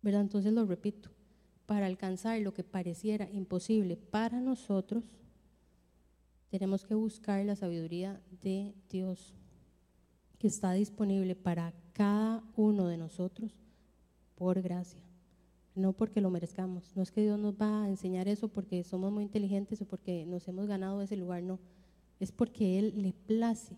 [0.01, 0.21] ¿verdad?
[0.21, 1.11] Entonces lo repito,
[1.67, 5.03] para alcanzar lo que pareciera imposible para nosotros,
[6.49, 9.35] tenemos que buscar la sabiduría de Dios
[10.39, 13.51] que está disponible para cada uno de nosotros
[14.33, 15.04] por gracia,
[15.75, 16.95] no porque lo merezcamos.
[16.95, 20.25] No es que Dios nos va a enseñar eso porque somos muy inteligentes o porque
[20.25, 21.59] nos hemos ganado ese lugar, no.
[22.19, 23.77] Es porque Él le place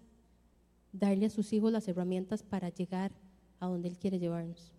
[0.94, 3.12] darle a sus hijos las herramientas para llegar
[3.60, 4.74] a donde Él quiere llevarnos.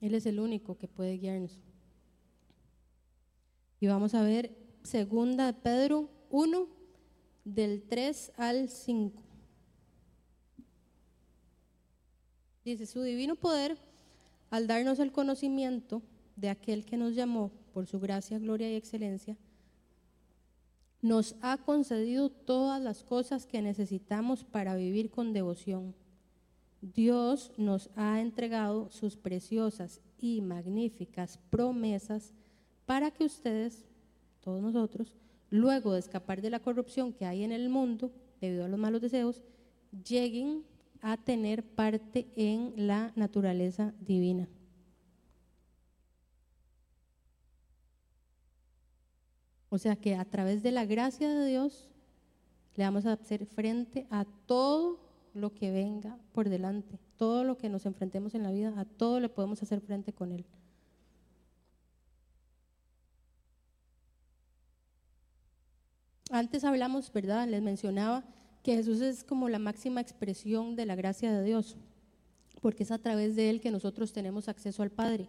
[0.00, 1.58] Él es el único que puede guiarnos.
[3.80, 6.77] Y vamos a ver segunda Pedro 1
[7.54, 9.22] del 3 al 5.
[12.64, 13.78] Dice, su divino poder,
[14.50, 16.02] al darnos el conocimiento
[16.36, 19.36] de aquel que nos llamó por su gracia, gloria y excelencia,
[21.00, 25.94] nos ha concedido todas las cosas que necesitamos para vivir con devoción
[26.80, 32.32] Dios nos ha entregado sus preciosas y magníficas promesas
[32.86, 33.84] para que ustedes,
[34.40, 35.14] todos nosotros,
[35.50, 39.00] luego de escapar de la corrupción que hay en el mundo debido a los malos
[39.00, 39.42] deseos,
[40.04, 40.64] lleguen
[41.00, 44.48] a tener parte en la naturaleza divina.
[49.70, 51.88] O sea que a través de la gracia de Dios
[52.74, 54.98] le vamos a hacer frente a todo
[55.34, 59.20] lo que venga por delante, todo lo que nos enfrentemos en la vida, a todo
[59.20, 60.46] le podemos hacer frente con Él.
[66.30, 67.48] Antes hablamos, ¿verdad?
[67.48, 68.24] Les mencionaba
[68.62, 71.76] que Jesús es como la máxima expresión de la gracia de Dios,
[72.60, 75.28] porque es a través de Él que nosotros tenemos acceso al Padre.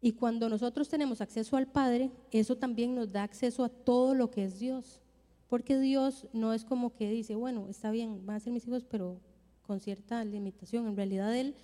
[0.00, 4.30] Y cuando nosotros tenemos acceso al Padre, eso también nos da acceso a todo lo
[4.30, 5.00] que es Dios.
[5.48, 8.84] Porque Dios no es como que dice, bueno, está bien, van a ser mis hijos,
[8.84, 9.20] pero
[9.62, 10.86] con cierta limitación.
[10.86, 11.54] En realidad Él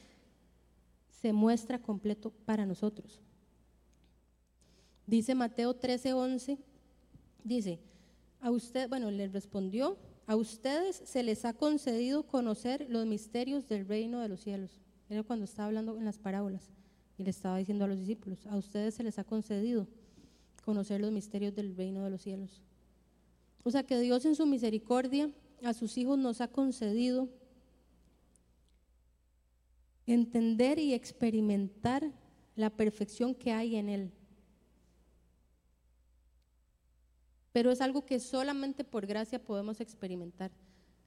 [1.20, 3.20] se muestra completo para nosotros.
[5.06, 6.58] Dice Mateo 13, 11,
[7.44, 7.80] dice,
[8.40, 13.86] a usted, bueno, le respondió, a ustedes se les ha concedido conocer los misterios del
[13.86, 14.80] reino de los cielos.
[15.08, 16.70] Era cuando estaba hablando en las parábolas
[17.18, 19.86] y le estaba diciendo a los discípulos, a ustedes se les ha concedido
[20.64, 22.62] conocer los misterios del reino de los cielos.
[23.64, 25.30] O sea que Dios en su misericordia
[25.62, 27.28] a sus hijos nos ha concedido
[30.06, 32.10] entender y experimentar
[32.56, 34.12] la perfección que hay en Él.
[37.52, 40.50] Pero es algo que solamente por gracia podemos experimentar.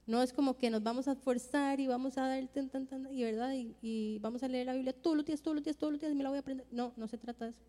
[0.06, 2.68] No es como que nos vamos a esforzar y vamos a dar el tan,
[3.10, 5.92] y verdad y, vamos a leer la Biblia todos los días, todos los días, todos
[5.92, 6.66] los días y me la voy a aprender.
[6.70, 7.60] No, no se trata de eso.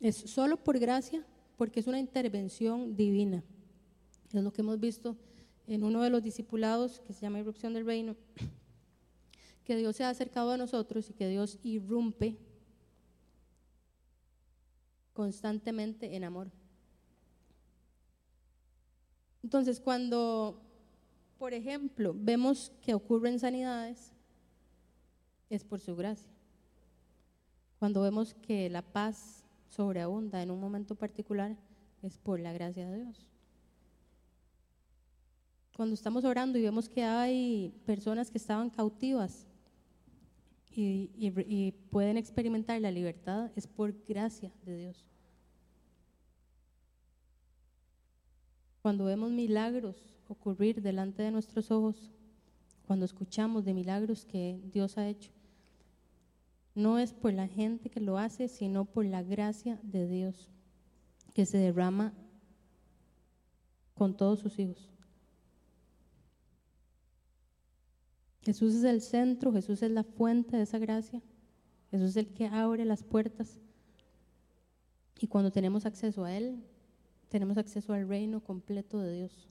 [0.00, 1.22] Es solo por gracia
[1.58, 3.44] porque es una intervención divina.
[4.32, 5.16] Es lo que hemos visto
[5.66, 8.16] en uno de los discipulados que se llama Irrupción del Reino,
[9.64, 12.38] que Dios se ha acercado a nosotros y que Dios irrumpe
[15.16, 16.52] constantemente en amor.
[19.42, 20.60] Entonces, cuando,
[21.38, 24.12] por ejemplo, vemos que ocurren sanidades,
[25.48, 26.30] es por su gracia.
[27.78, 31.56] Cuando vemos que la paz sobreabunda en un momento particular,
[32.02, 33.26] es por la gracia de Dios.
[35.74, 39.46] Cuando estamos orando y vemos que hay personas que estaban cautivas
[40.76, 45.04] y, y pueden experimentar la libertad, es por gracia de Dios.
[48.82, 49.96] Cuando vemos milagros
[50.28, 52.12] ocurrir delante de nuestros ojos,
[52.86, 55.32] cuando escuchamos de milagros que Dios ha hecho,
[56.74, 60.50] no es por la gente que lo hace, sino por la gracia de Dios
[61.32, 62.12] que se derrama
[63.94, 64.95] con todos sus hijos.
[68.46, 71.20] Jesús es el centro, Jesús es la fuente de esa gracia,
[71.90, 73.58] Jesús es el que abre las puertas.
[75.18, 76.62] Y cuando tenemos acceso a Él,
[77.28, 79.48] tenemos acceso al reino completo de Dios.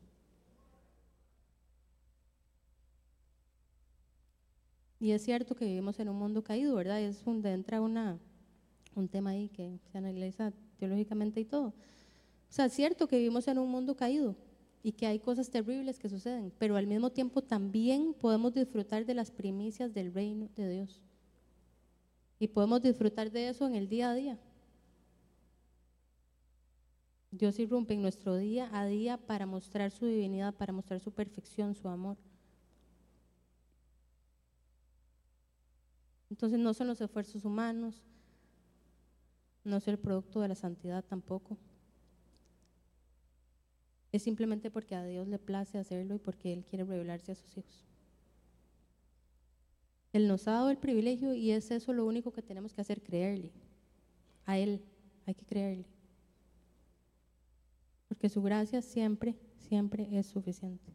[5.01, 7.01] Y es cierto que vivimos en un mundo caído, ¿verdad?
[7.01, 8.17] Es donde entra una,
[8.95, 11.67] un tema ahí que se analiza teológicamente y todo.
[11.67, 11.73] O
[12.47, 14.37] sea, es cierto que vivimos en un mundo caído
[14.85, 19.15] y que hay cosas terribles que suceden, pero al mismo tiempo también podemos disfrutar de
[19.15, 21.01] las primicias del reino de Dios.
[22.37, 24.39] Y podemos disfrutar de eso en el día a día.
[27.31, 31.73] Dios irrumpe en nuestro día a día para mostrar su divinidad, para mostrar su perfección,
[31.73, 32.17] su amor.
[36.29, 38.03] Entonces no son los esfuerzos humanos,
[39.63, 41.57] no es el producto de la santidad tampoco.
[44.15, 47.57] Es simplemente porque a Dios le place hacerlo y porque Él quiere revelarse a sus
[47.57, 47.85] hijos.
[50.13, 53.01] Él nos ha dado el privilegio y es eso lo único que tenemos que hacer,
[53.01, 53.51] creerle.
[54.45, 54.81] A Él
[55.25, 55.85] hay que creerle
[58.07, 60.93] porque su gracia siempre, siempre es suficiente.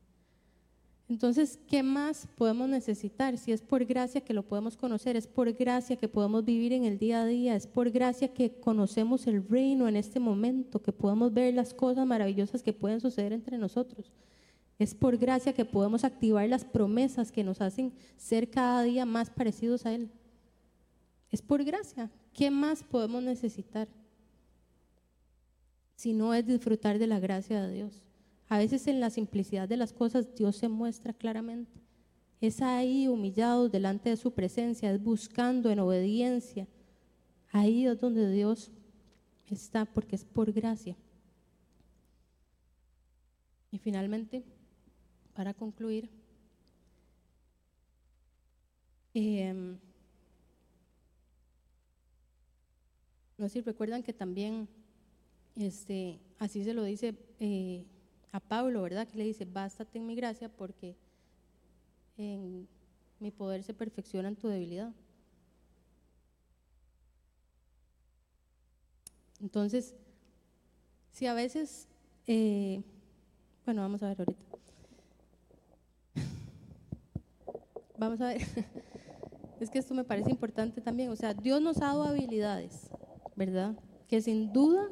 [1.11, 3.36] Entonces, ¿qué más podemos necesitar?
[3.36, 6.84] Si es por gracia que lo podemos conocer, es por gracia que podemos vivir en
[6.84, 10.92] el día a día, es por gracia que conocemos el reino en este momento, que
[10.92, 14.12] podemos ver las cosas maravillosas que pueden suceder entre nosotros.
[14.78, 19.30] Es por gracia que podemos activar las promesas que nos hacen ser cada día más
[19.30, 20.08] parecidos a Él.
[21.32, 22.08] Es por gracia.
[22.32, 23.88] ¿Qué más podemos necesitar?
[26.00, 28.02] sino es disfrutar de la gracia de Dios.
[28.51, 31.80] A veces en la simplicidad de las cosas Dios se muestra claramente.
[32.40, 36.66] Es ahí humillado delante de su presencia, es buscando en obediencia.
[37.53, 38.72] Ahí es donde Dios
[39.46, 40.96] está, porque es por gracia.
[43.70, 44.42] Y finalmente,
[45.32, 46.11] para concluir,
[49.14, 49.78] em,
[53.38, 54.66] no sé si recuerdan que también
[55.55, 57.86] este, así se lo dice eh,
[58.32, 59.08] a Pablo, ¿verdad?
[59.08, 60.96] Que le dice, bástate en mi gracia porque
[62.16, 62.68] en
[63.18, 64.92] mi poder se perfecciona en tu debilidad.
[69.40, 69.94] Entonces,
[71.10, 71.88] si a veces,
[72.26, 72.82] eh,
[73.64, 74.44] bueno, vamos a ver ahorita.
[77.98, 78.42] Vamos a ver.
[79.60, 81.10] Es que esto me parece importante también.
[81.10, 82.88] O sea, Dios nos ha dado habilidades,
[83.36, 83.76] ¿verdad?
[84.08, 84.88] Que sin duda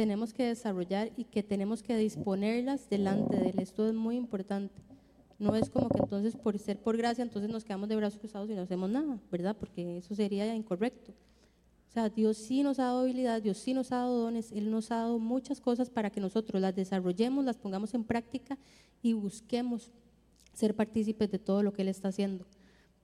[0.00, 3.58] tenemos que desarrollar y que tenemos que disponerlas delante de Él.
[3.58, 4.80] Esto es muy importante.
[5.38, 8.48] No es como que entonces por ser por gracia, entonces nos quedamos de brazos cruzados
[8.48, 9.54] y no hacemos nada, ¿verdad?
[9.60, 11.12] Porque eso sería incorrecto.
[11.12, 14.70] O sea, Dios sí nos ha dado habilidad, Dios sí nos ha dado dones, Él
[14.70, 18.56] nos ha dado muchas cosas para que nosotros las desarrollemos, las pongamos en práctica
[19.02, 19.90] y busquemos
[20.54, 22.46] ser partícipes de todo lo que Él está haciendo.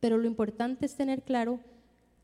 [0.00, 1.60] Pero lo importante es tener claro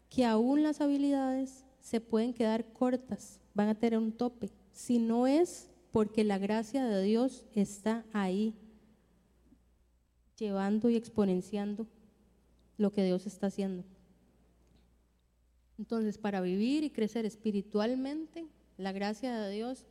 [0.08, 4.50] que aún las habilidades se pueden quedar cortas van a tener un tope.
[4.72, 8.54] Si no es porque la gracia de Dios está ahí,
[10.38, 11.86] llevando y exponenciando
[12.78, 13.84] lo que Dios está haciendo.
[15.78, 18.46] Entonces, para vivir y crecer espiritualmente,
[18.76, 19.84] la gracia de Dios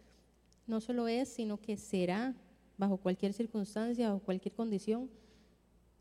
[0.68, 2.36] no solo es, sino que será,
[2.78, 5.10] bajo cualquier circunstancia o cualquier condición,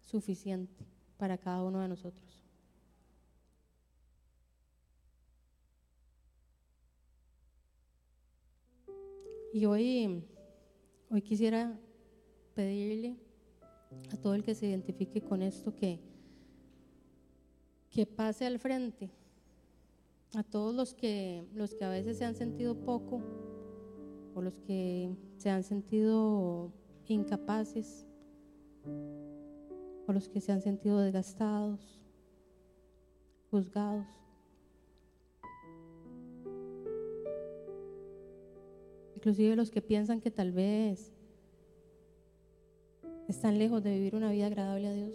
[0.00, 0.86] suficiente
[1.18, 2.39] para cada uno de nosotros.
[9.52, 10.22] Y hoy,
[11.10, 11.76] hoy quisiera
[12.54, 13.16] pedirle
[14.12, 16.00] a todo el que se identifique con esto que,
[17.90, 19.10] que pase al frente,
[20.34, 23.20] a todos los que, los que a veces se han sentido poco
[24.34, 26.72] o los que se han sentido
[27.06, 28.06] incapaces
[30.06, 32.00] o los que se han sentido desgastados,
[33.50, 34.06] juzgados.
[39.20, 41.12] Inclusive los que piensan que tal vez
[43.28, 45.14] están lejos de vivir una vida agradable a Dios.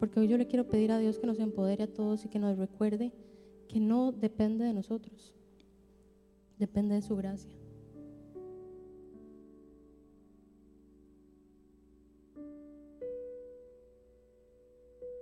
[0.00, 2.38] Porque hoy yo le quiero pedir a Dios que nos empodere a todos y que
[2.38, 3.12] nos recuerde
[3.68, 5.34] que no depende de nosotros,
[6.56, 7.52] depende de su gracia.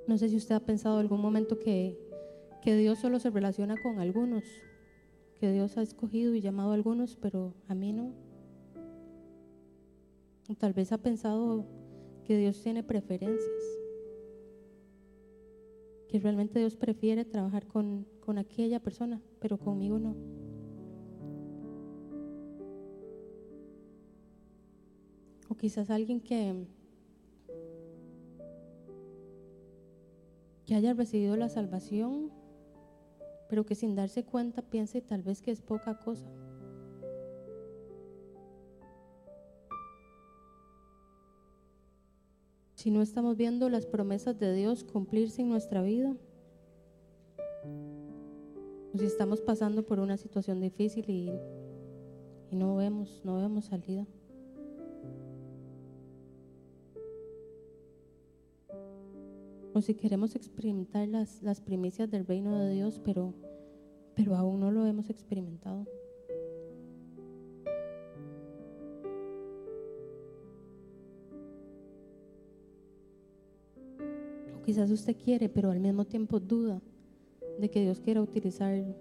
[0.07, 2.10] No sé si usted ha pensado algún momento que
[2.61, 4.45] que Dios solo se relaciona con algunos,
[5.39, 8.13] que Dios ha escogido y llamado a algunos, pero a mí no.
[10.59, 11.65] tal vez ha pensado
[12.25, 13.63] que Dios tiene preferencias,
[16.09, 20.17] que realmente Dios prefiere trabajar con, con aquella persona, pero conmigo no.
[25.49, 26.67] O quizás alguien que,
[30.67, 32.40] que haya recibido la salvación
[33.51, 36.25] pero que sin darse cuenta piense tal vez que es poca cosa.
[42.77, 46.17] Si no estamos viendo las promesas de Dios cumplirse en nuestra vida,
[48.95, 51.31] O si estamos pasando por una situación difícil y,
[52.51, 54.07] y no vemos, no vemos salida.
[59.73, 63.35] O si queremos experimentar las, las primicias del reino de Dios, pero,
[64.17, 65.87] pero aún no lo hemos experimentado.
[74.57, 76.81] O quizás usted quiere, pero al mismo tiempo duda
[77.61, 78.95] de que Dios quiera utilizarlo,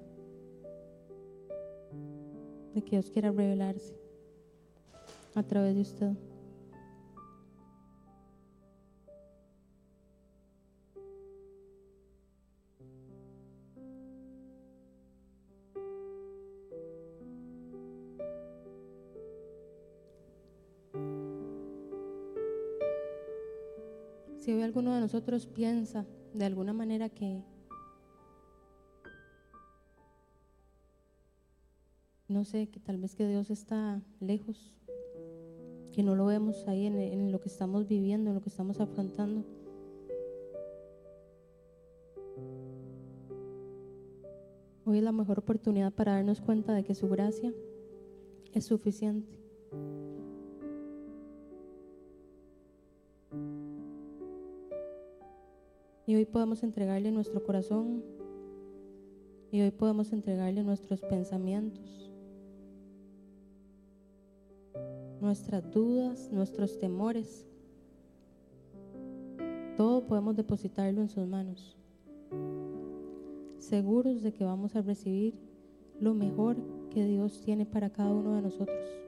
[2.76, 3.96] de que Dios quiera revelarse
[5.34, 6.29] a través de usted.
[24.50, 27.44] Si hoy alguno de nosotros piensa de alguna manera que
[32.28, 34.76] no sé, que tal vez que Dios está lejos,
[35.92, 38.80] que no lo vemos ahí en, en, lo que estamos viviendo, en lo que estamos
[38.80, 39.46] afrontando.
[44.84, 47.54] Hoy es la mejor oportunidad para darnos cuenta de que su gracia
[48.56, 49.39] es suficiente.
[56.10, 58.04] Y hoy podemos entregarle nuestro corazón
[59.52, 62.10] y hoy podemos entregarle nuestros pensamientos,
[65.22, 67.46] nuestras dudas, nuestros temores.
[69.78, 71.78] Todo podemos depositarlo en sus manos,
[73.60, 75.36] seguros de que vamos a recibir
[76.00, 76.58] lo mejor
[76.90, 78.99] que Dios tiene para cada uno de nosotros.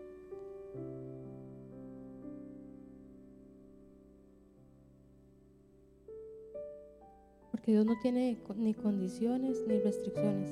[7.71, 10.49] Dios no tiene ni condiciones ni restricciones.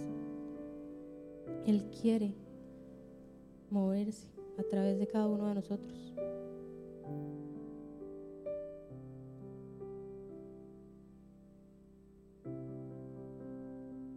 [1.68, 2.34] Él quiere
[3.70, 6.14] moverse a través de cada uno de nosotros.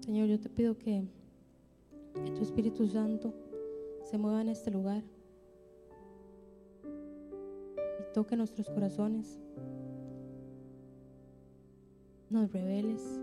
[0.05, 1.03] Señor, yo te pido que
[2.37, 3.35] tu Espíritu Santo
[4.09, 5.03] se mueva en este lugar
[6.85, 9.41] y toque nuestros corazones
[12.33, 13.20] nos reveles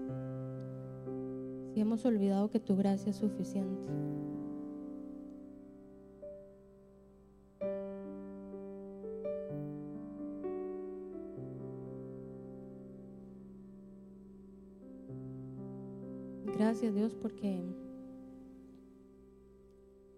[1.73, 3.91] si hemos olvidado que tu gracia es suficiente.
[16.55, 17.63] Gracias Dios porque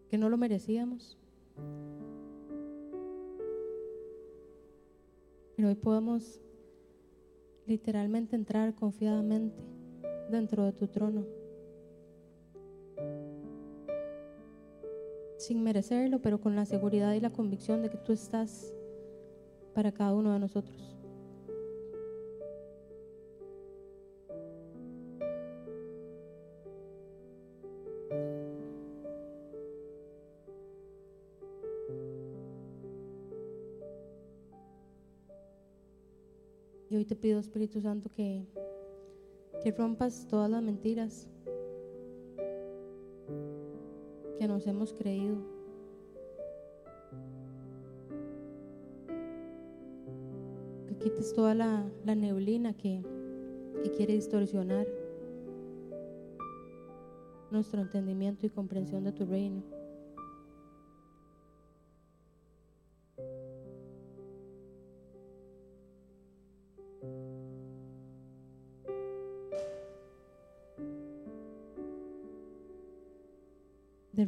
[0.10, 1.18] que no lo merecíamos.
[5.56, 6.42] Pero hoy podemos
[7.72, 9.64] literalmente entrar confiadamente
[10.30, 11.26] dentro de tu trono.
[15.38, 18.74] Sin merecerlo, pero con la seguridad y la convicción de que tú estás
[19.74, 21.01] para cada uno de nosotros.
[37.02, 38.46] Hoy te pido, Espíritu Santo, que,
[39.64, 41.28] que rompas todas las mentiras
[44.38, 45.36] que nos hemos creído.
[50.88, 53.02] Que quites toda la, neblina que,
[53.84, 54.86] que quiere distorsionar
[57.50, 59.64] nuestro entendimiento y comprensión de tu reino.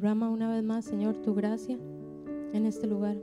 [0.04, 1.80] Derrama una vez más, Señor, tu gracia
[2.52, 3.16] en este lugar.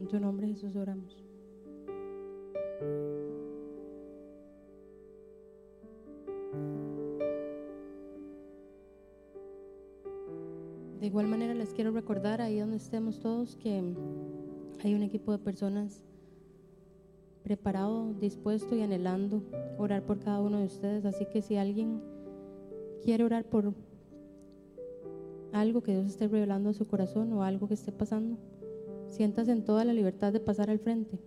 [0.00, 1.33] En tu nombre Jesús oramos.
[11.74, 13.82] Quiero recordar ahí donde estemos todos que
[14.82, 16.04] hay un equipo de personas
[17.42, 19.42] preparado, dispuesto y anhelando
[19.76, 21.04] orar por cada uno de ustedes.
[21.04, 22.00] Así que si alguien
[23.02, 23.74] quiere orar por
[25.52, 28.38] algo que Dios esté revelando en su corazón o algo que esté pasando,
[29.08, 31.18] siéntase en toda la libertad de pasar al frente.